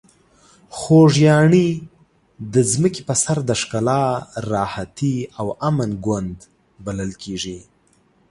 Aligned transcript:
خوږیاڼي 0.77 1.69
د 2.53 2.55
ځمکې 2.71 3.01
په 3.07 3.15
سر 3.23 3.37
د 3.49 3.51
ښکلا، 3.61 4.03
راحتي 4.53 5.15
او 5.39 5.47
امن 5.67 5.91
ګوند 6.05 6.37
بلل 6.85 7.11
کیږي. 7.23 7.59